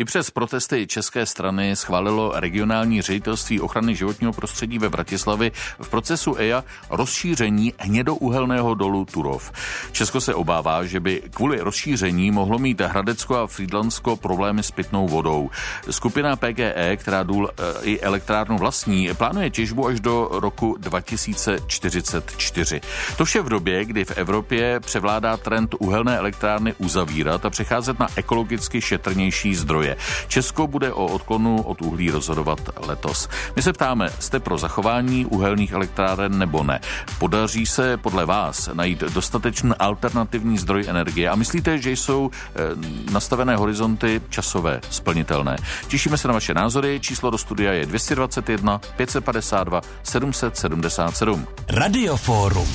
[0.00, 6.36] I přes protesty české strany schválilo regionální ředitelství ochrany životního prostředí ve Vratislavi v procesu
[6.36, 9.52] EIA rozšíření hnědouhelného dolu Turov.
[9.92, 15.08] Česko se obává, že by kvůli rozšíření mohlo mít Hradecko a Frýdlansko problémy s pitnou
[15.08, 15.50] vodou.
[15.90, 22.80] Skupina PGE, která důl e, i elektrárnu vlastní, plánuje těžbu až do roku 2044.
[23.16, 28.08] To vše v době, kdy v Evropě převládá trend uhelné elektrárny uzavírat a přecházet na
[28.16, 29.89] ekologicky šetrnější zdroje.
[30.28, 33.28] Česko bude o odklonu od uhlí rozhodovat letos.
[33.56, 36.80] My se ptáme, jste pro zachování uhelných elektráren nebo ne?
[37.18, 43.56] Podaří se podle vás najít dostatečný alternativní zdroj energie a myslíte, že jsou e, nastavené
[43.56, 45.56] horizonty časové splnitelné?
[45.88, 47.00] Těšíme se na vaše názory.
[47.00, 51.46] Číslo do studia je 221 552 777.
[51.68, 52.68] Radioforum.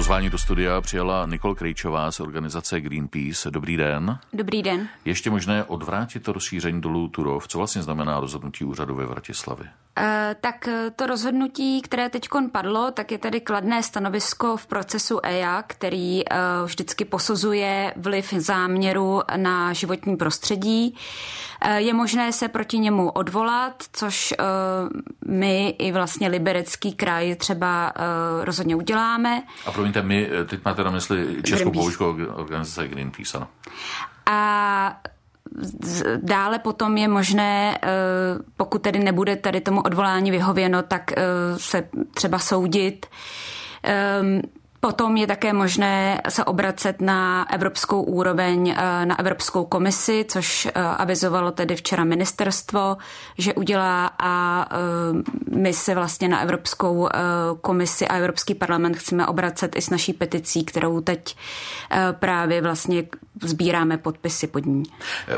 [0.00, 3.50] Pozvání do studia přijala Nikol Krejčová z organizace Greenpeace.
[3.50, 4.18] Dobrý den.
[4.32, 4.88] Dobrý den.
[5.04, 7.48] Ještě možné odvrátit to rozšíření dolů Turov?
[7.48, 9.64] Co vlastně znamená rozhodnutí úřadu ve Vratislavi?
[9.98, 15.20] E, tak eh, to rozhodnutí, které teď padlo, tak je tady kladné stanovisko v procesu
[15.22, 16.24] EIA, který e,
[16.64, 20.96] vždycky posuzuje vliv záměru na životní prostředí.
[21.60, 24.36] E, je možné se proti němu odvolat, což e,
[25.26, 29.42] my i vlastně Liberecký kraj třeba e, rozhodně uděláme.
[29.66, 33.48] A promiňte, my teď máte na mysli Českou poučkou organizace Greenpeace, ano.
[34.26, 35.00] A
[36.22, 37.88] Dále potom je možné, eh,
[38.56, 41.22] pokud tedy nebude tady tomu odvolání vyhověno, tak eh,
[41.56, 43.06] se třeba soudit.
[44.80, 50.70] Potom je také možné se obracet na evropskou úroveň, eh, na Evropskou komisi, což eh,
[50.82, 52.96] avizovalo tedy včera ministerstvo,
[53.38, 57.08] že udělá a eh, my se vlastně na Evropskou
[57.60, 61.36] komisi a Evropský parlament chceme obracet i s naší peticí, kterou teď
[62.12, 63.02] právě vlastně
[63.42, 64.82] sbíráme podpisy pod ní.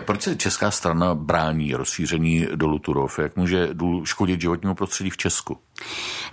[0.01, 3.19] Proč se česká strana brání rozšíření dolu Turov?
[3.19, 5.59] Jak může důl škodit životnímu prostředí v Česku?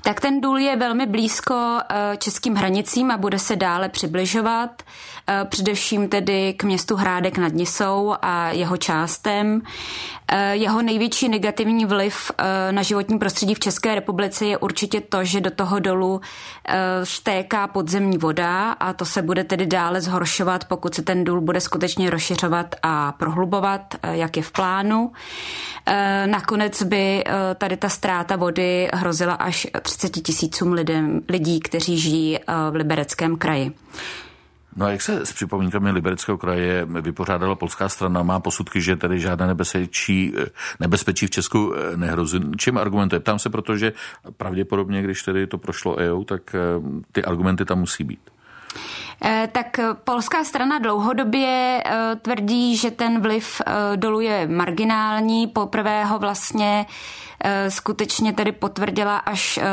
[0.02, 1.80] Tak ten důl je velmi blízko
[2.18, 4.84] českým hranicím a bude se dále přibližovat,
[5.28, 9.62] eh, především tedy k městu Hrádek nad Nisou a jeho částem.
[10.32, 15.24] Eh, jeho největší negativní vliv eh, na životní prostředí v České republice je určitě to,
[15.24, 16.22] že do toho dolu
[17.04, 21.59] stéká podzemní voda a to se bude tedy dále zhoršovat, pokud se ten důl bude
[21.60, 25.12] skutečně rozšiřovat a prohlubovat, jak je v plánu.
[26.26, 27.24] Nakonec by
[27.58, 32.40] tady ta ztráta vody hrozila až 30 tisícům lidem, lidí, kteří žijí
[32.72, 33.74] v Libereckém kraji.
[34.76, 38.24] No a jak se s připomínkami Libereckého kraje vypořádala polská strana?
[38.24, 40.34] Má posudky, že tady žádné nebezpečí,
[40.80, 42.40] nebezpečí v Česku eh, nehrozí.
[42.58, 43.20] Čím argumentuje?
[43.20, 43.94] Ptám se, protože
[44.38, 46.60] pravděpodobně, když tedy to prošlo EU, tak eh,
[47.12, 48.20] ty argumenty tam musí být.
[49.26, 51.84] Eh, tak polská strana dlouhodobě
[52.22, 53.62] tvrdí, že ten vliv
[53.96, 55.48] dolu je marginální.
[55.48, 56.86] Poprvé ho vlastně
[57.44, 59.64] Eh, skutečně tedy potvrdila až eh,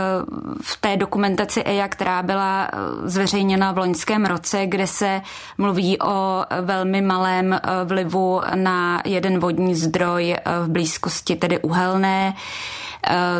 [0.62, 5.22] v té dokumentaci EIA, která byla eh, zveřejněna v loňském roce, kde se
[5.58, 12.34] mluví o velmi malém vlivu na jeden vodní zdroj v blízkosti tedy uhelné,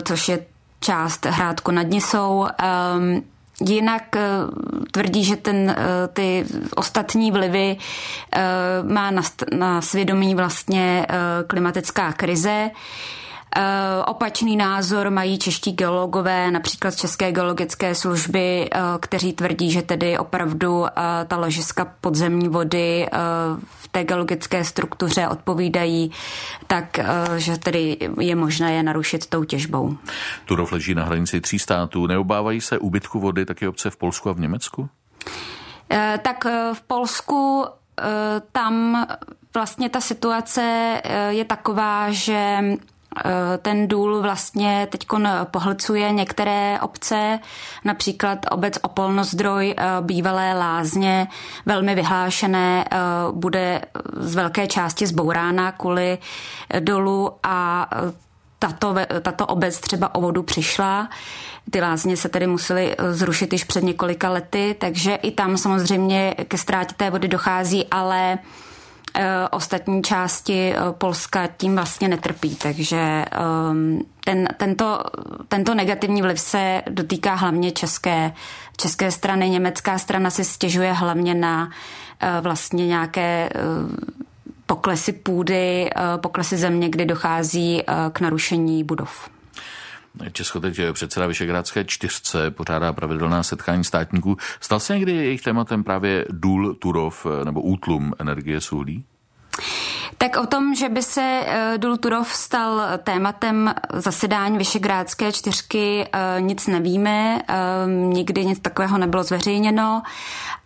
[0.05, 0.47] což je
[0.81, 2.47] část Hrádku nad Nisou.
[3.61, 4.17] Jinak
[4.91, 5.77] tvrdí, že ten,
[6.13, 6.45] ty
[6.77, 7.77] ostatní vlivy
[8.83, 9.23] má na,
[9.53, 11.07] na svědomí vlastně
[11.47, 12.71] klimatická krize.
[13.59, 19.83] Eh, opačný názor mají čeští geologové, například z České geologické služby, eh, kteří tvrdí, že
[19.83, 20.91] tedy opravdu eh,
[21.27, 23.07] ta ložiska podzemní vody
[23.69, 26.11] v té geologické struktuře odpovídají,
[26.67, 26.99] tak
[27.37, 29.97] že tedy je možné je narušit tou těžbou.
[30.45, 32.07] Turov leží na hranici tří států.
[32.07, 34.89] Neobávají se úbytku vody taky obce v Polsku a v Německu?
[36.23, 37.65] Tak v Polsku
[38.53, 39.07] tam
[39.55, 40.63] vlastně ta situace
[41.31, 42.61] je taková, že
[43.63, 45.07] ten důl vlastně teď
[45.45, 47.39] pohlcuje některé obce,
[47.85, 51.29] například obec Opolnozdroj, eh, bývalé lázně,
[51.67, 52.97] velmi vyhlášené, eh,
[53.33, 53.83] bude
[54.17, 56.19] z velké části zbourána kvůli
[56.81, 57.89] dolu a
[58.59, 61.09] tato, tato obec třeba o vodu přišla.
[61.71, 66.59] Ty lázně se tedy musely zrušit již před několika lety, takže i tam samozřejmě ke
[66.59, 68.66] ztrátě té vody dochází, ale Eh,
[69.51, 75.05] ostatní části eh, Polska tím vlastně netrpí, takže ehm, ten, tento,
[75.49, 78.33] tento negativní vliv se dotýká hlavně české,
[78.77, 79.51] české strany.
[79.51, 81.71] Německá strana si stěžuje hlavně na
[82.21, 83.51] eh, vlastně nějaké
[84.67, 87.83] poklesy půdy, poklesy země, kdy dochází
[88.13, 89.29] k narušení budov.
[90.33, 94.37] Česko teď předseda Vyšegrádské čtyřce, pořádá pravidelná setkání státníků.
[94.61, 99.05] Stal se někdy jejich tématem právě důl Turov nebo útlum energie z uhlí?
[100.19, 106.41] Tak o tom, že by se eh, Důl Turov stal tématem zasedání Vyšegrádské čtyřky, eh,
[106.41, 107.55] nic nevíme, eh,
[107.89, 110.03] nikdy nic takového nebylo zveřejněno,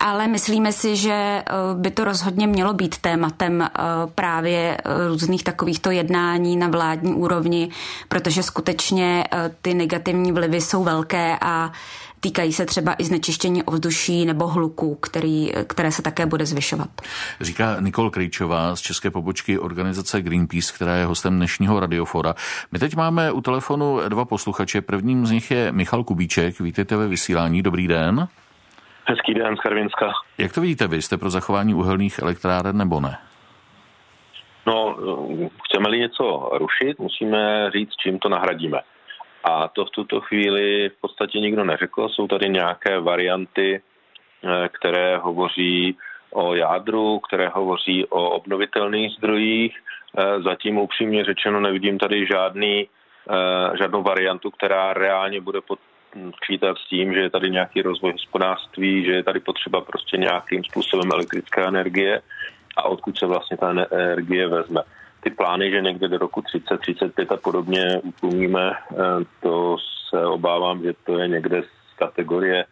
[0.01, 1.45] ale myslíme si, že
[1.75, 3.69] by to rozhodně mělo být tématem
[4.15, 4.79] právě
[5.09, 7.69] různých takovýchto jednání na vládní úrovni,
[8.09, 9.25] protože skutečně
[9.63, 11.73] ty negativní vlivy jsou velké a
[12.21, 16.89] Týkají se třeba i znečištění ovzduší nebo hluku, který, které se také bude zvyšovat.
[17.41, 22.35] Říká Nikol Krejčová z české pobočky organizace Greenpeace, která je hostem dnešního radiofora.
[22.73, 24.81] My teď máme u telefonu dva posluchače.
[24.81, 26.61] Prvním z nich je Michal Kubíček.
[26.61, 27.63] Vítejte ve vysílání.
[27.63, 28.29] Dobrý den.
[29.05, 30.13] Hezký den z Karvinska.
[30.39, 31.03] Jak to vidíte vy?
[31.03, 33.19] Jste pro zachování uhelných elektráren nebo ne?
[34.67, 34.97] No,
[35.65, 38.79] chceme-li něco rušit, musíme říct, čím to nahradíme.
[39.45, 42.09] A to v tuto chvíli v podstatě nikdo neřekl.
[42.09, 45.97] Jsou tady nějaké varianty, eh, které hovoří
[46.31, 49.77] o jádru, které hovoří o obnovitelných zdrojích.
[50.19, 56.89] Eh, zatím upřímně řečeno nevidím tady žádný, eh, žádnou variantu, která reálně bude počítat s
[56.89, 61.69] tím, že je tady nějaký rozvoj hospodářství, že je tady potřeba prostě nějakým způsobem elektrická
[61.69, 62.23] energie
[62.77, 64.81] a odkud se vlastně ta energie vezme
[65.21, 68.97] ty plány, že někde do roku 30, 35 a podobně utlumíme, eh,
[69.41, 69.77] to
[70.09, 72.65] se obávám, že to je někde z kategorie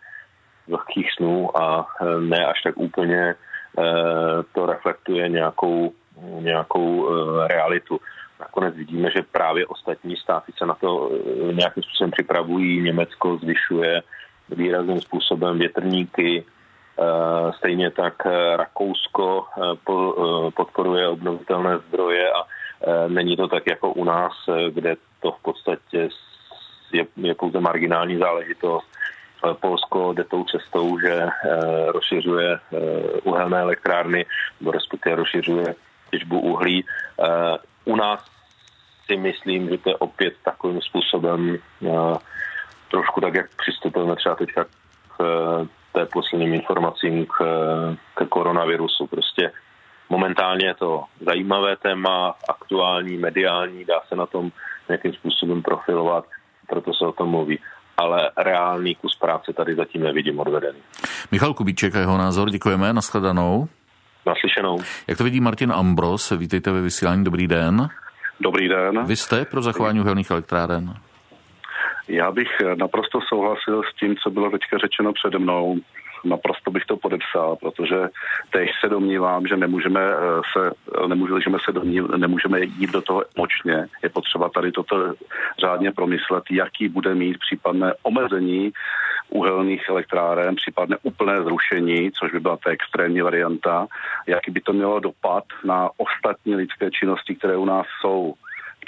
[0.67, 3.85] vlhkých snů a eh, ne až tak úplně eh,
[4.53, 5.93] to reflektuje nějakou,
[6.41, 7.09] nějakou
[7.47, 8.01] realitu.
[8.41, 11.11] Nakonec vidíme, že právě ostatní státy se na to
[11.53, 12.81] nějakým způsobem připravují.
[12.81, 14.03] Německo zvyšuje
[14.49, 16.45] výrazným způsobem větrníky,
[17.59, 22.47] stejně tak eh, Rakousko eh, podporuje obnovitelné zdroje a
[23.09, 24.33] není to tak jako u nás,
[24.71, 26.09] kde to v podstatě
[26.93, 28.87] je, je pouze marginální záležitost.
[29.61, 31.27] Polsko jde tou cestou, že
[31.87, 32.59] rozšiřuje
[33.23, 34.27] uhelné elektrárny,
[34.61, 35.75] nebo respektive rozšiřuje
[36.11, 36.85] těžbu uhlí.
[37.85, 38.25] U nás
[39.07, 41.59] si myslím, že to je opět takovým způsobem
[42.91, 47.37] trošku tak, jak přistupujeme třeba teďka k té posledním informacím k,
[48.15, 49.07] k koronavirusu.
[49.07, 49.53] Prostě
[50.09, 54.51] momentálně je to zajímavé téma, aktuální, mediální, dá se na tom
[54.89, 56.25] nějakým způsobem profilovat,
[56.69, 57.59] proto se o tom mluví
[57.99, 60.79] ale reálný kus práce tady zatím nevidím odvedený.
[61.31, 63.69] Michal Kubíček a jeho názor, děkujeme, nashledanou.
[64.27, 64.79] Naslyšenou.
[65.09, 67.89] Jak to vidí Martin Ambros, vítejte ve vysílání, dobrý den.
[68.41, 69.05] Dobrý den.
[69.07, 70.95] Vy jste pro zachování uhelných elektráren?
[72.09, 75.77] Já bych naprosto souhlasil s tím, co bylo teďka řečeno přede mnou.
[76.25, 78.09] Naprosto bych to podepsal, protože
[78.51, 80.71] teď se domnívám, že nemůžeme eh, se,
[81.07, 83.87] nemůžeme se domnív, nemůžeme jít do toho emočně.
[84.03, 85.15] Je potřeba tady toto
[85.59, 88.73] řádně promyslet, jaký bude mít případné omezení
[89.31, 93.87] uhelných elektráren, případné úplné zrušení, což by byla ta extrémní varianta,
[94.27, 98.35] jaký by to mělo dopad na ostatní lidské činnosti, které u nás jsou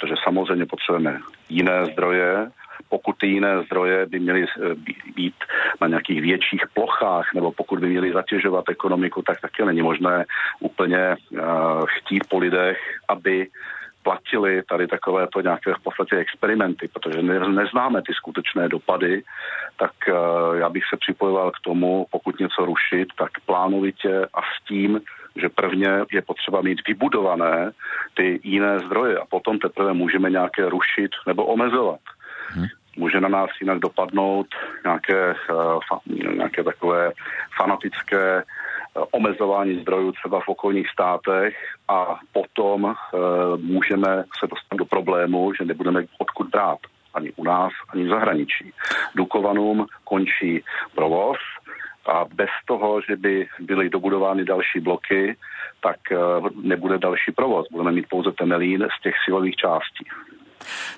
[0.01, 1.19] protože samozřejmě potřebujeme
[1.49, 2.51] jiné zdroje,
[2.89, 4.75] pokud ty jiné zdroje by měly eh,
[5.15, 5.35] být
[5.81, 10.25] na nějakých větších plochách, nebo pokud by měly zatěžovat ekonomiku, tak taky není možné
[10.59, 11.39] úplně uh,
[11.85, 13.47] chtít po lidech, aby
[14.03, 19.23] platili tady takovéto nějaké v podstatě experimenty, protože ne, neznáme ty skutečné dopady,
[19.77, 24.67] tak uh, já bych se připojoval k tomu, pokud něco rušit, tak plánovitě a s
[24.67, 25.01] tím,
[25.35, 27.71] že prvně je potřeba mít vybudované
[28.13, 31.99] ty jiné zdroje a potom teprve můžeme nějaké rušit nebo omezovat.
[32.47, 32.67] Hmm
[33.01, 34.47] může na nás jinak dopadnout
[34.83, 37.11] nějaké, uh, nějaké takové
[37.57, 41.55] fanatické uh, omezování zdrojů třeba v okolních státech
[41.87, 42.93] a potom uh,
[43.57, 46.79] můžeme se dostat do problému, že nebudeme odkud brát
[47.13, 48.73] ani u nás, ani v zahraničí.
[49.15, 50.63] Dukovanům končí
[50.95, 51.37] provoz
[52.05, 55.35] a bez toho, že by byly dobudovány další bloky,
[55.81, 55.99] tak
[56.63, 57.67] nebude další provoz.
[57.71, 60.05] Budeme mít pouze temelín z těch silových částí.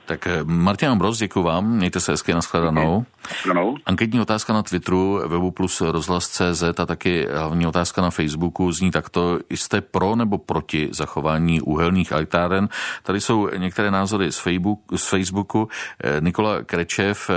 [0.05, 3.05] Tak eh, Martin Ambros, děkuji vám, mějte se hezky nashledanou.
[3.51, 3.75] Ano.
[3.85, 9.39] Anketní otázka na Twitteru, webu plus rozhlas.cz a taky hlavní otázka na Facebooku zní takto,
[9.49, 12.69] jste pro nebo proti zachování uhelných elektráren?
[13.03, 14.97] Tady jsou některé názory z Facebooku.
[14.97, 15.69] Z Facebooku.
[16.03, 17.33] Eh, Nikola Krečev, eh,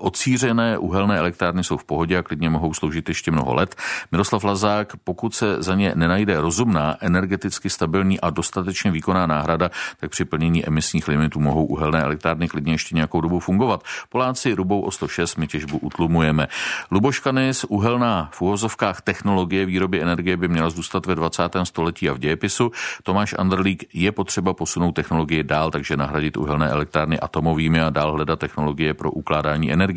[0.00, 3.76] Ocířené uhelné elektrárny jsou v pohodě a klidně mohou sloužit ještě mnoho let.
[4.12, 10.10] Miroslav Lazák, pokud se za ně nenajde rozumná, energeticky stabilní a dostatečně výkonná náhrada, tak
[10.10, 13.84] při plnění emisních limitů mohou uhelné elektrárny klidně ještě nějakou dobu fungovat.
[14.08, 16.48] Poláci rubou o 106, my těžbu utlumujeme.
[16.90, 21.42] Luboškanis, uhelná v úvozovkách technologie výroby energie by měla zůstat ve 20.
[21.62, 22.70] století a v dějepisu.
[23.02, 28.38] Tomáš Anderlík je potřeba posunout technologie dál, takže nahradit uhelné elektrárny atomovými a dál hledat
[28.38, 29.89] technologie pro ukládání energie.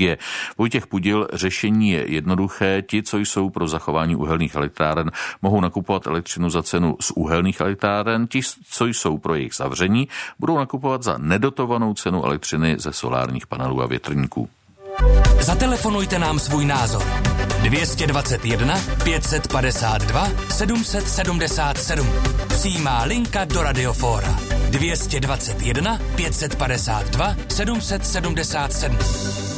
[0.58, 2.82] Vojtěch Pudil, řešení je jednoduché.
[2.82, 8.28] Ti, co jsou pro zachování uhelných elektráren, mohou nakupovat elektřinu za cenu z uhelných elektráren.
[8.28, 10.08] Ti, co jsou pro jejich zavření,
[10.40, 14.50] budou nakupovat za nedotovanou cenu elektřiny ze solárních panelů a větrníků.
[15.40, 17.04] Zatelefonujte nám svůj názor.
[17.62, 22.08] 221 552 777.
[22.48, 24.40] Přijímá linka do Radiofóra.
[24.70, 29.53] 221 552 777.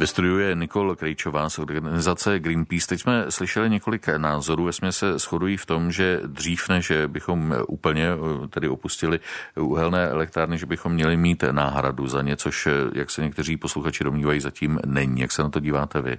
[0.00, 2.86] Ve studiu je Nikol Krejčová z organizace Greenpeace.
[2.86, 8.08] Teď jsme slyšeli několik názorů, jsme se shodují v tom, že dřív než bychom úplně
[8.50, 9.20] tedy opustili
[9.56, 14.40] uhelné elektrárny, že bychom měli mít náhradu za ně, což, jak se někteří posluchači domnívají,
[14.40, 15.20] zatím není.
[15.20, 16.18] Jak se na to díváte vy?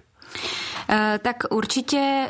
[0.90, 2.30] Eh, tak určitě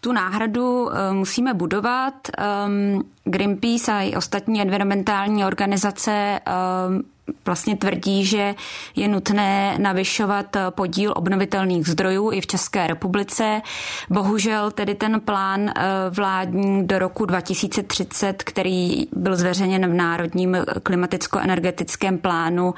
[0.00, 2.14] tu náhradu eh, musíme budovat.
[2.38, 7.02] Ehm, Greenpeace a i ostatní environmentální organizace ehm,
[7.46, 8.54] vlastně tvrdí, že
[8.96, 13.62] je nutné navyšovat podíl obnovitelných zdrojů i v České republice.
[14.10, 22.18] Bohužel tedy ten plán eh, vládní do roku 2030, který byl zveřejněn v Národním klimaticko-energetickém
[22.18, 22.74] plánu,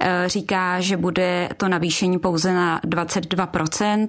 [0.00, 4.08] eh, říká, že bude to navýšení pouze na 22%,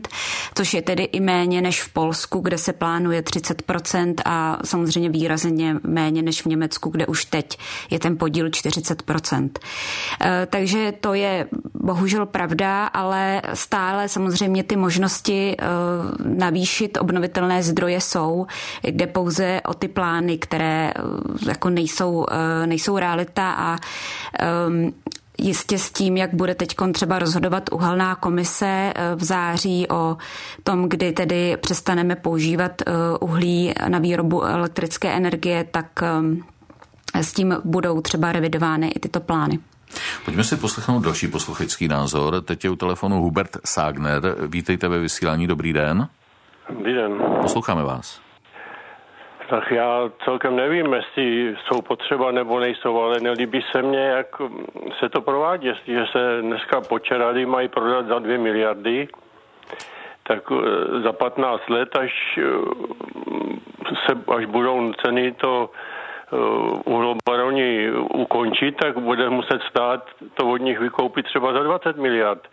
[0.56, 5.76] což je tedy i méně než v Polsku, kde se plánuje 30% a samozřejmě výrazně
[5.84, 7.58] méně než v Německu, kde už teď
[7.90, 9.50] je ten podíl 40%.
[10.22, 15.66] Eh, takže to je bohužel pravda, ale stále samozřejmě ty možnosti eh,
[16.24, 18.48] navýšit obnovitelné zdroje jsou,
[18.82, 21.02] kde pouze o ty plány, které eh,
[21.50, 22.26] jako nejsou,
[22.66, 23.78] nejsou realita a
[24.40, 24.92] ehm,
[25.42, 30.18] Jistě s tím, jak bude teď třeba rozhodovat uhelná komise v září o
[30.64, 32.82] tom, kdy tedy přestaneme používat
[33.20, 36.44] uhlí na výrobu elektrické energie, tak ehm,
[37.16, 39.60] s tím budou třeba revidovány i tyto plány.
[40.26, 42.42] Pojďme si poslechnout další posluchačský názor.
[42.42, 44.22] Teď je u telefonu Hubert Sagner.
[44.48, 46.08] Vítejte ve vysílání, dobrý den.
[46.70, 47.24] Dobrý den.
[47.42, 48.22] Posloucháme vás.
[49.50, 54.28] Tak já celkem nevím, jestli jsou potřeba nebo nejsou, ale nelíbí se mně, jak
[55.00, 55.68] se to provádí.
[55.68, 59.08] Jestliže se dneska počerady mají prodat za dvě miliardy,
[60.28, 62.52] tak eh, za 15 let, až, eh,
[64.06, 65.70] se, až budou ceny to
[66.86, 72.48] uhlobaroni ukončit, tak bude muset stát to od nich vykoupit třeba za 20 miliard.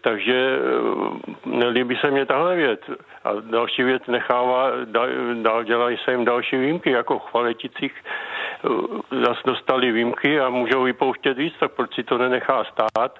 [0.00, 2.80] Takže uh, nelíbí se mně tahle věc.
[3.24, 4.70] A další věc nechává,
[5.42, 7.94] dál dělají se jim další výjimky, jako v chvaleticích
[8.62, 13.18] uh, zase dostali výjimky a můžou vypouštět víc, tak proč si to nenechá stát?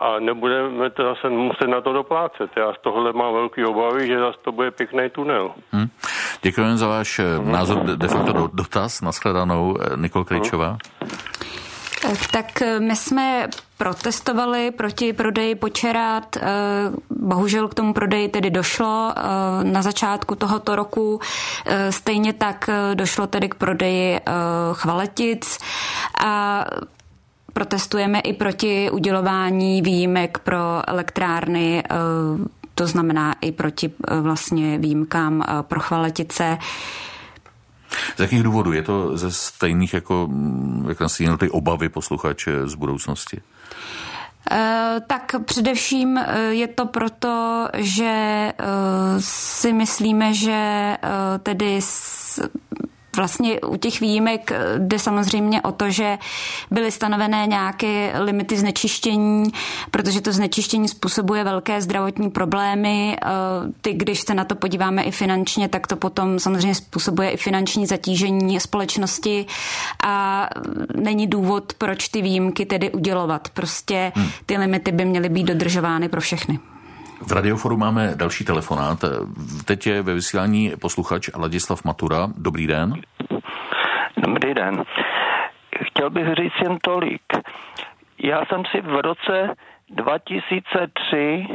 [0.00, 2.50] A nebudeme to zase muset na to doplácet.
[2.56, 5.50] Já z tohohle mám velký obavy, že zase to bude pěkný tunel.
[5.72, 5.86] Hmm.
[6.42, 7.52] Děkujeme za váš hmm.
[7.52, 9.00] názor, de facto dotaz.
[9.00, 10.68] Naschledanou, eh, Nikol Krejčová.
[11.00, 11.10] Hmm.
[12.30, 13.48] Tak my jsme
[13.78, 16.36] protestovali proti prodeji počerat.
[17.10, 19.12] Bohužel k tomu prodeji tedy došlo
[19.62, 21.20] na začátku tohoto roku.
[21.90, 24.20] Stejně tak došlo tedy k prodeji
[24.72, 25.58] chvaletic.
[26.24, 26.64] A
[27.54, 31.94] Protestujeme i proti udělování výjimek pro elektrárny, eh,
[32.74, 36.58] to znamená i proti eh, vlastně výjimkám eh, pro chvaletice.
[38.16, 38.72] Z jakých důvodů?
[38.72, 43.40] Je to ze stejných, jako, mm, jak nastínil ty obavy posluchače z budoucnosti?
[45.06, 46.20] Tak především
[46.50, 48.52] je to proto, že
[49.18, 50.96] si myslíme, že
[51.42, 51.80] tedy
[53.16, 56.18] Vlastně u těch výjimek jde samozřejmě o to, že
[56.70, 59.52] byly stanovené nějaké limity znečištění,
[59.90, 63.16] protože to znečištění způsobuje velké zdravotní problémy.
[63.22, 63.28] Eh,
[63.80, 67.86] ty, když se na to podíváme i finančně, tak to potom samozřejmě způsobuje i finanční
[67.86, 69.46] zatížení společnosti
[70.06, 70.48] a
[70.94, 73.48] není důvod, proč ty výjimky tedy udělovat.
[73.48, 74.28] Prostě hmm.
[74.46, 76.58] ty limity by měly být dodržovány pro všechny.
[77.22, 78.98] V Radioforu máme další telefonát.
[79.64, 82.28] Teď je ve vysílání posluchač Ladislav Matura.
[82.36, 82.94] Dobrý den.
[84.16, 84.82] Dobrý den.
[85.82, 87.22] Chtěl bych říct jen tolik.
[88.22, 89.54] Já jsem si v roce
[89.90, 91.46] 2003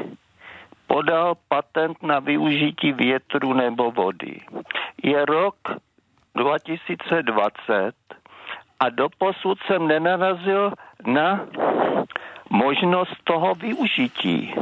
[0.88, 4.40] podal patent na využití větru nebo vody.
[5.04, 5.56] Je rok
[6.36, 7.94] 2020
[8.80, 10.74] a doposud jsem nenarazil
[11.06, 11.46] na
[12.50, 14.54] možnost toho využití.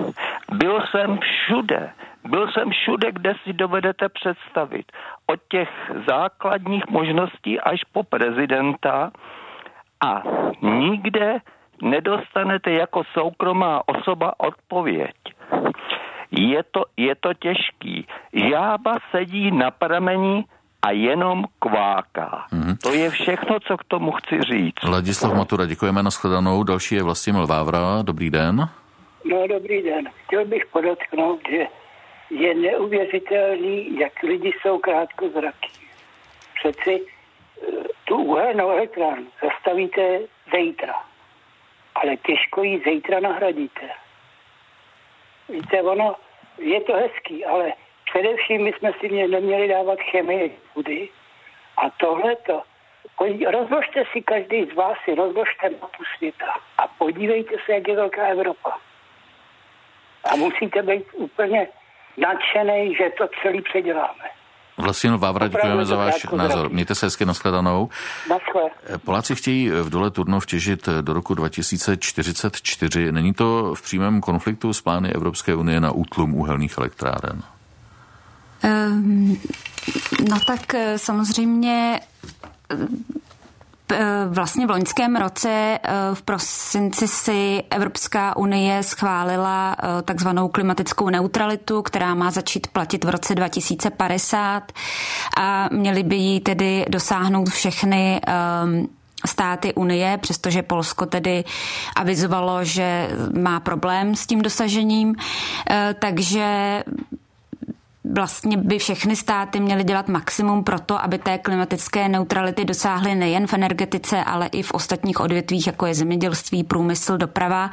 [0.52, 1.92] Byl jsem všude.
[2.26, 4.92] Byl jsem všude, kde si dovedete představit.
[5.28, 5.70] Od těch
[6.08, 9.12] základních možností až po prezidenta
[10.02, 10.24] a
[10.62, 11.40] nikde
[11.82, 15.16] nedostanete jako soukromá osoba odpověď.
[16.32, 18.08] Je to, je to těžký.
[18.34, 20.46] Žába sedí na pramení
[20.82, 22.46] a jenom kváká.
[22.52, 22.67] Mm-hmm.
[22.84, 24.84] To je všechno, co k tomu chci říct.
[24.84, 26.64] Ladislav Matura, děkujeme na shledanou.
[26.64, 28.02] Další je Vlastimil Vávra.
[28.02, 28.70] Dobrý den.
[29.26, 30.10] No, dobrý den.
[30.26, 31.68] Chtěl bych podotknout, že
[32.30, 35.70] je neuvěřitelný, jak lidi jsou krátkozraky.
[36.60, 37.66] Přeci eh,
[38.06, 40.20] tu uhelnou elektrárnu zastavíte
[40.56, 40.94] zítra,
[41.96, 43.90] ale těžko ji zítra nahradíte.
[45.50, 46.16] Víte, ono,
[46.58, 47.74] je to hezký, ale
[48.12, 51.10] především my jsme si mě neměli dávat chemii vody
[51.78, 52.64] a tohleto.
[53.52, 56.46] Rozložte si každý z vás, si rozložte mapu světa
[56.78, 58.78] a podívejte se, jak je velká Evropa.
[60.32, 61.68] A musíte být úplně
[62.18, 64.24] nadšený, že to celý předěláme.
[64.78, 66.70] Vlastně Vávra, děkujeme za váš názor.
[66.70, 67.90] Mějte se hezky nashledanou.
[69.06, 73.12] Poláci chtějí v dole Turnov těžit do roku 2044.
[73.12, 77.44] Není to v přímém konfliktu s plány Evropské unie na útlum uhelných elektráren?
[78.64, 79.38] Um,
[80.30, 82.00] no tak eh, samozřejmě
[83.92, 85.80] Eh, vlastně v loňském roce eh,
[86.14, 93.10] v prosinci si Evropská unie schválila eh, takzvanou klimatickou neutralitu, která má začít platit v
[93.10, 94.72] roce 2050
[95.38, 98.88] a měly by jí tedy dosáhnout všechny ehm,
[99.26, 101.44] státy Unie, přestože Polsko tedy
[101.96, 103.10] avizovalo, že
[103.40, 105.16] má problém s tím dosažením.
[106.00, 106.84] Takže
[108.16, 113.48] vlastně by všechny státy měly dělat maximum pro to, aby té klimatické neutrality dosáhly nejen
[113.48, 117.72] v energetice, ale i v ostatních odvětvích, jako je zemědělství, průmysl, doprava.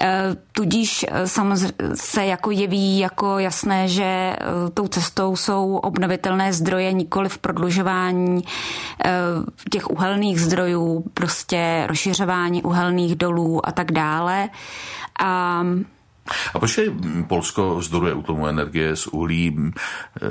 [0.00, 4.36] E, tudíž e, samozřejmě se jako jeví jako jasné, že e,
[4.74, 8.42] tou cestou jsou obnovitelné zdroje, nikoli v prodlužování
[9.70, 14.48] těch uhelných zdrojů, prostě rozšiřování uhelných dolů a tak dále.
[15.20, 15.62] A
[16.54, 16.80] a proč
[17.26, 19.72] Polsko vzdoruje útlumu energie z uhlí?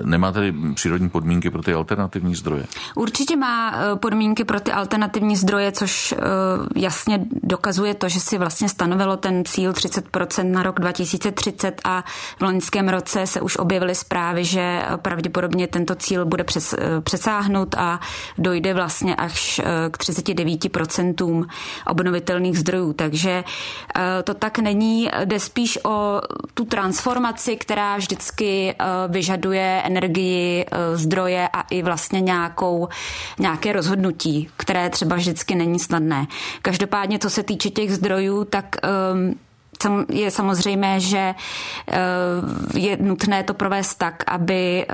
[0.03, 2.65] Nemá tedy přírodní podmínky pro ty alternativní zdroje?
[2.95, 6.17] Určitě má eh, podmínky pro ty alternativní zdroje, což eh,
[6.75, 12.03] jasně dokazuje to, že si vlastně stanovilo ten cíl 30% na rok 2030 a
[12.37, 17.75] v loňském roce se už objevily zprávy, že pravděpodobně tento cíl bude přes, eh, přesáhnut
[17.77, 17.99] a
[18.37, 21.47] dojde vlastně až k 39%
[21.87, 22.93] obnovitelných zdrojů.
[22.93, 23.43] Takže
[24.23, 25.88] to tak není, jde spíš o
[26.53, 32.87] tu transformaci, která vždycky eh, vyžaduje energii, eh, zdroje a i vlastně nějakou,
[33.39, 36.27] nějaké rozhodnutí, které třeba vždycky není snadné.
[36.61, 39.33] Každopádně, co se týče těch zdrojů, tak ehm,
[40.09, 41.35] je samozřejmé, že
[41.87, 41.97] eh,
[42.79, 44.85] je nutné to provést tak, aby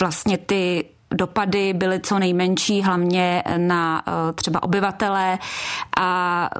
[0.00, 4.04] vlastně ty dopady byly co nejmenší, hlavně na
[4.34, 5.38] třeba obyvatele
[6.00, 6.50] a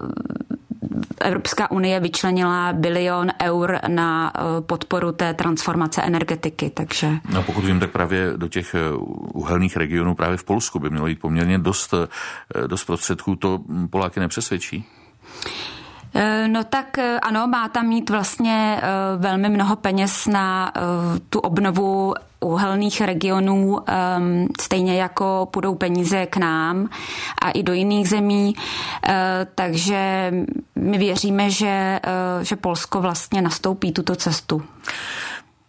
[1.21, 7.11] Evropská unie vyčlenila bilion eur na eh, podporu té transformace energetiky, takže...
[7.33, 8.81] No pokud vím, tak právě do těch eh,
[9.33, 13.37] uhelných regionů právě v Polsku by mělo jít poměrně dost, eh, dost prostředků.
[13.37, 13.61] To
[13.91, 14.85] Poláky nepřesvědčí?
[16.47, 18.81] No tak ano, má tam mít vlastně
[19.17, 20.73] velmi mnoho peněz na
[21.31, 23.79] tu obnovu uhelných regionů,
[24.61, 26.89] stejně jako půjdou peníze k nám
[27.43, 28.55] a i do jiných zemí.
[29.55, 30.33] Takže
[30.77, 32.01] my věříme, že,
[32.43, 34.63] že Polsko vlastně nastoupí tuto cestu.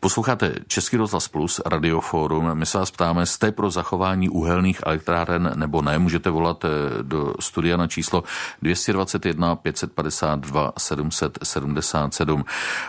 [0.08, 2.56] Posloucháte Český rozhlas Plus, Radioforum.
[2.56, 6.00] My se vás ptáme, jste pro zachování uhelných elektráren nebo ne?
[6.00, 6.70] Můžete volat eh,
[7.04, 8.24] do studia na číslo
[8.62, 12.46] 221 552 777.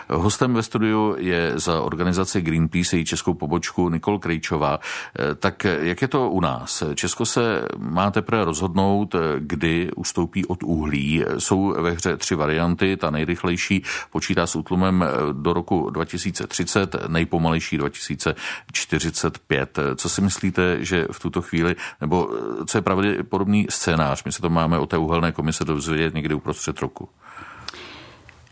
[0.09, 4.79] Hostem ve studiu je za organizaci Greenpeace její českou pobočku Nikol Krejčová.
[4.79, 6.83] Eh, tak jak je to u nás?
[6.95, 11.25] Česko se má teprve rozhodnout, eh, kdy ustoupí od uhlí.
[11.37, 12.97] Jsou ve hře tři varianty.
[12.97, 19.79] Ta nejrychlejší počítá s útlumem do roku 2030 nejpomalejší 2045.
[19.95, 22.29] Co si myslíte, že v tuto chvíli, nebo
[22.65, 24.23] co je pravděpodobný scénář?
[24.23, 27.09] My se to máme o té uhelné komise dozvědět někdy uprostřed roku.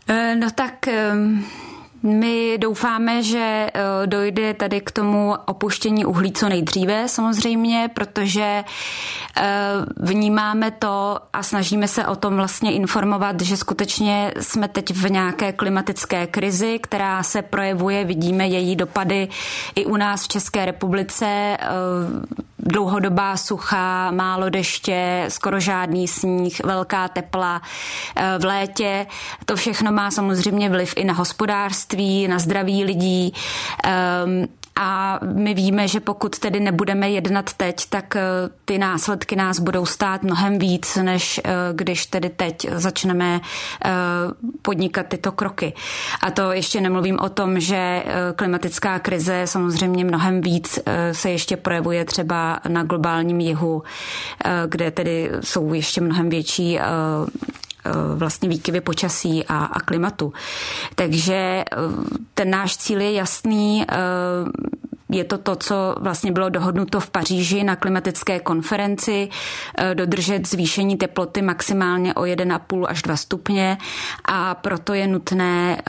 [0.07, 1.45] Eh, no tak ehm,
[2.03, 8.63] my doufáme, že eh, dojde tady k tomu opuštění uhlí co nejdříve samozřejmě, protože
[9.37, 9.43] eh,
[9.97, 15.53] vnímáme to a snažíme se o tom vlastně informovat, že skutečně jsme teď v nějaké
[15.53, 19.27] klimatické krizi, která se projevuje, vidíme její dopady
[19.75, 21.57] i u nás v České republice.
[22.59, 27.61] Eh, dlouhodobá sucha, málo deště, skoro žádný sníh, velká tepla
[28.39, 29.07] v létě.
[29.45, 33.33] To všechno má samozřejmě vliv i na hospodářství, na zdraví lidí.
[34.79, 38.21] A my víme, že pokud tedy nebudeme jednat teď, tak eh,
[38.65, 43.41] ty následky nás budou stát mnohem víc, než eh, když tedy teď začneme
[43.85, 43.89] eh,
[44.61, 45.73] podnikat tyto kroky.
[46.23, 48.03] A to ještě nemluvím o tom, že
[48.35, 50.79] klimatická krize samozřejmě mnohem víc
[51.11, 53.83] se ještě projevuje třeba na globálním jihu,
[54.67, 56.79] kde tedy jsou ještě mnohem větší
[58.15, 60.33] vlastně výkyvy počasí a, a klimatu.
[60.95, 61.63] Takže
[62.33, 63.85] ten náš cíl je jasný.
[65.09, 69.29] Je to to, co vlastně bylo dohodnuto v Paříži na klimatické konferenci,
[69.93, 73.77] dodržet zvýšení teploty maximálně o 1,5 až 2 stupně
[74.25, 75.81] a proto je nutné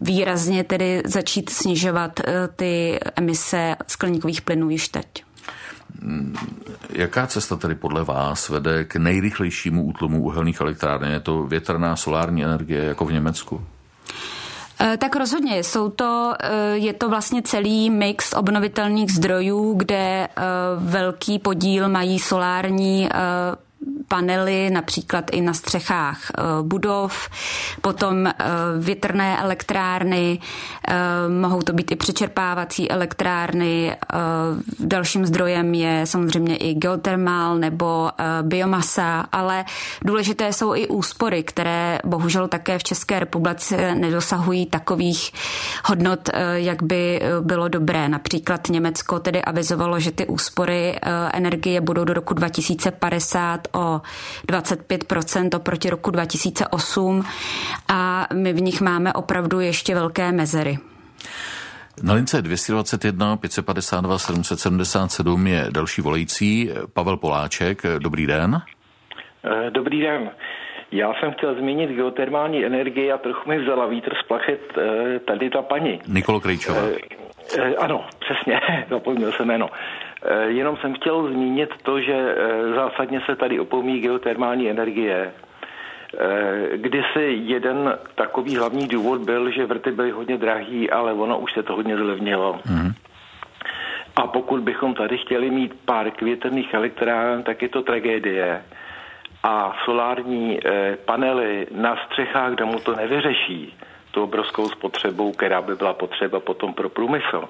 [0.00, 2.20] výrazně tedy začít snižovat
[2.56, 5.27] ty emise skleníkových plynů již teď.
[6.90, 11.12] Jaká cesta tedy podle vás vede k nejrychlejšímu útlumu uhelných elektráren?
[11.12, 13.62] Je to větrná solární energie jako v Německu?
[14.80, 20.42] Eh, tak rozhodně, jsou to, eh, je to vlastně celý mix obnovitelných zdrojů, kde eh,
[20.76, 23.08] velký podíl mají solární
[24.08, 27.28] panely například i na střechách eh, budov,
[27.80, 28.34] potom eh,
[28.78, 30.38] větrné elektrárny,
[30.88, 30.94] eh,
[31.28, 33.96] mohou to být i přečerpávací elektrárny.
[34.80, 38.10] Dalším zdrojem je samozřejmě i geotermál nebo
[38.42, 39.64] biomasa, ale
[40.02, 45.32] důležité jsou i úspory, které bohužel také v České republice nedosahují takových
[45.84, 48.08] hodnot, jak by bylo dobré.
[48.08, 50.98] Například Německo tedy avizovalo, že ty úspory
[51.32, 53.97] energie budou do roku 2050 o
[54.48, 57.24] 25% oproti roku 2008
[57.88, 60.78] a my v nich máme opravdu ještě velké mezery.
[62.02, 67.82] Na lince 221 552 777 je další volající Pavel Poláček.
[67.98, 68.62] Dobrý den.
[69.44, 70.30] Eh, dobrý den.
[70.92, 75.50] Já jsem chtěl zmínit geotermální energii a trochu mi vzala vítr z plachet eh, tady
[75.50, 76.00] ta paní.
[76.06, 76.80] Nikolo Krejčová.
[77.58, 79.68] E, ano, přesně, zapomněl jsem jméno.
[80.22, 85.32] Eh, jenom jsem chtěl zmínit to, že eh, zásadně se tady opomí geotermální energie.
[86.18, 91.52] Eh, kdysi jeden takový hlavní důvod byl, že vrty byly hodně drahý, ale ono už
[91.52, 92.60] se to hodně zlevnilo.
[92.70, 92.92] Mm.
[94.16, 98.62] A pokud bychom tady chtěli mít pár květrných elektráren, tak je to tragédie.
[99.42, 100.60] A solární
[101.04, 103.74] panely na střechách, kde mu to nevyřeší,
[104.10, 107.48] tu obrovskou spotřebou, která by byla potřeba potom pro průmysl,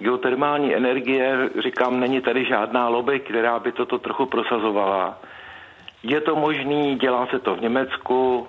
[0.00, 5.18] geotermální energie, říkám, není tady žádná lobby, která by toto trochu prosazovala.
[6.02, 8.48] Je to možný, dělá se to v Německu,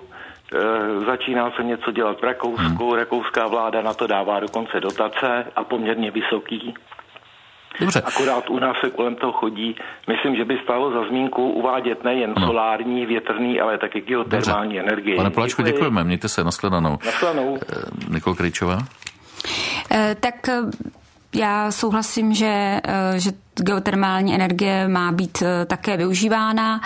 [0.54, 2.98] e, začíná se něco dělat v Rakousku, hmm.
[2.98, 6.74] rakouská vláda na to dává dokonce dotace a poměrně vysoký.
[7.80, 8.00] Dobře.
[8.00, 9.76] Akorát u nás se kolem toho chodí.
[10.08, 12.46] Myslím, že by stálo za zmínku uvádět nejen no.
[12.46, 14.92] solární, větrný, ale taky geotermální Dobře.
[14.92, 15.16] energie.
[15.16, 16.04] Pane Poláčku, děkujeme.
[16.04, 16.98] Mějte se, nashledanou.
[17.04, 17.56] Nashledanou.
[17.56, 18.78] E, Nikol Kryčová.
[19.90, 20.34] E, tak
[21.34, 26.80] já souhlasím, že, eh, že geotermální energie má být eh, také využívána.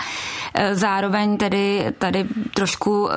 [0.53, 3.09] Eh, zároveň tedy tady trošku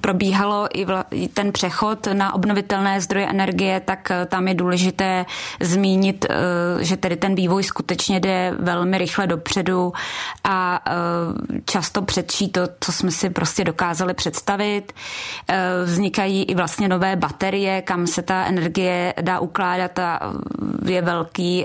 [0.00, 0.68] probíhalo
[1.10, 5.26] i ten přechod na obnovitelné zdroje energie, tak tam je důležité
[5.60, 6.26] zmínit,
[6.80, 9.92] že tedy ten vývoj skutečně jde velmi rychle dopředu
[10.44, 10.80] a
[11.64, 14.92] často předčí to, co jsme si prostě dokázali představit.
[15.84, 20.20] Vznikají i vlastně nové baterie, kam se ta energie dá ukládat a
[20.84, 21.64] je velký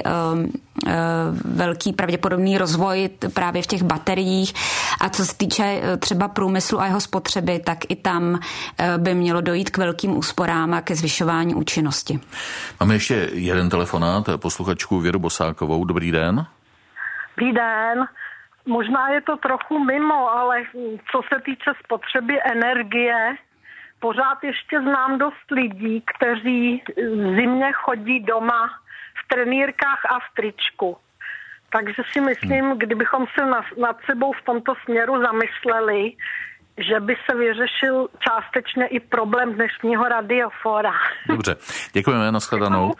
[1.45, 4.53] velký pravděpodobný rozvoj právě v těch bateriích.
[5.01, 8.39] A co se týče uh, třeba průmyslu a jeho spotřeby, tak i tam uh,
[8.97, 12.19] by mělo dojít k velkým úsporám a ke zvyšování účinnosti.
[12.79, 15.85] Máme ještě jeden telefonát, posluchačku Věru Bosákovou.
[15.85, 16.45] Dobrý den.
[17.37, 18.05] Dobrý den.
[18.65, 20.63] Možná je to trochu mimo, ale
[21.11, 23.35] co se týče spotřeby energie,
[23.99, 26.83] pořád ještě znám dost lidí, kteří
[27.35, 28.69] zimě chodí doma
[29.27, 30.97] trenýrkách a v tričku.
[31.71, 33.45] Takže si myslím, kdybychom se
[33.77, 36.11] nad sebou v tomto směru zamysleli,
[36.77, 40.91] že by se vyřešil částečně i problém dnešního radiofora.
[41.29, 41.55] Dobře,
[41.93, 42.93] děkujeme, nashledanou.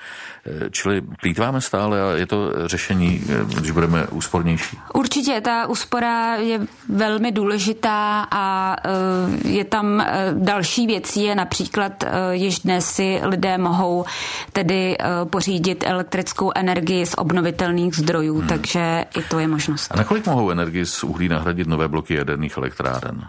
[0.72, 3.22] Čili plítváme stále a je to řešení,
[3.60, 4.80] když budeme úspornější?
[4.94, 6.60] Určitě, ta úspora je
[6.90, 13.22] velmi důležitá a eh, je tam eh, další věcí, je například eh, již dnes si
[13.24, 14.06] lidé mohou
[14.54, 14.98] tedy
[15.30, 18.48] pořídit elektrickou energii z obnovitelných zdrojů, hmm.
[18.48, 19.92] takže i to je možnost.
[19.92, 23.28] A nakolik mohou energii z uhlí nahradit nové bloky jaderných elektráren?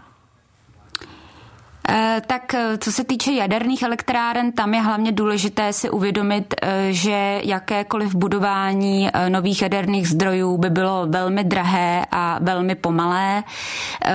[1.89, 6.93] Eh, tak eh, co se týče jaderných elektráren, tam je hlavně důležité si uvědomit, eh,
[6.93, 13.45] že jakékoliv budování nových jaderných zdrojů by bylo velmi drahé a velmi pomalé.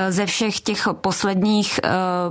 [0.10, 1.80] Ze všech těch posledních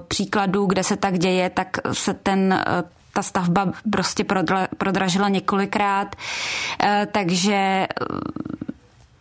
[0.08, 2.64] příkladů, kde se tak děje, tak se ten
[3.12, 4.24] ta stavba prostě
[4.78, 6.16] prodražila několikrát,
[7.12, 7.86] takže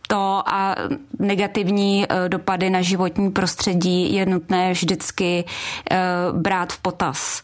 [0.09, 0.75] to a
[1.19, 5.97] negativní eh, dopady na životní prostředí je nutné vždycky eh,
[6.31, 7.43] brát v potaz.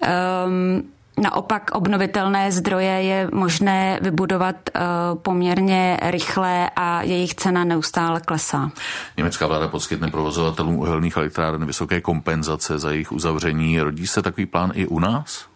[0.00, 0.82] Ehm,
[1.18, 4.80] naopak obnovitelné zdroje je možné vybudovat eh,
[5.22, 8.70] poměrně rychle a jejich cena neustále klesá.
[9.16, 13.80] Německá vláda poskytne provozovatelům uhelných elektráren vysoké kompenzace za jejich uzavření.
[13.80, 15.46] Rodí se takový plán i u nás?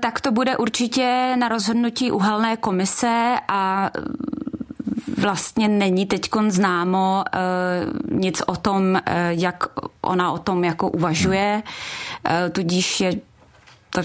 [0.00, 3.90] Tak to bude určitě na rozhodnutí uhelné komise a
[5.16, 8.98] vlastně není teď známo uh, nic o tom, uh,
[9.28, 9.64] jak
[10.00, 13.12] ona o tom jako uvažuje, uh, tudíž je
[13.90, 14.02] to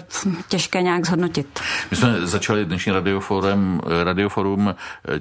[0.48, 1.60] těžké nějak zhodnotit.
[1.92, 4.76] My jsme začali dnešní radioforum, radioforum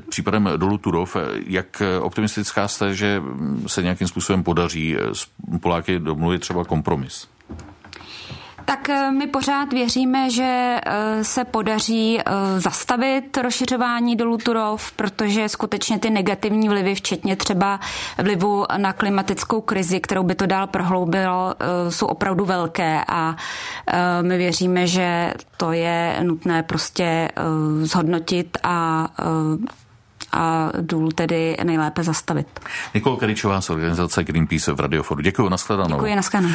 [0.09, 1.17] případem dolu Turov.
[1.47, 3.23] Jak optimistická jste, že
[3.67, 4.97] se nějakým způsobem podaří
[5.61, 7.29] Poláky domluvit třeba kompromis?
[8.65, 15.49] Tak eh, my pořád věříme, že eh, se podaří eh, zastavit rozšiřování dolů Turov, protože
[15.49, 17.81] skutečně ty negativní vlivy, včetně třeba
[18.19, 21.55] vlivu na klimatickou krizi, kterou by to dál prohloubilo,
[21.89, 23.37] jsou opravdu velké a
[24.23, 27.29] my věříme, že to je nutné prostě
[27.83, 29.09] zhodnotit a
[30.33, 32.61] a důl tedy nejlépe zastavit.
[32.95, 35.23] Nikol Keričová z organizace Greenpeace v Radioforu.
[35.23, 35.97] Děkuji, nashledanou.
[35.97, 36.55] Děkuji, nashledanou.